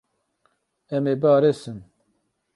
[0.95, 1.77] Em ê biarêsin.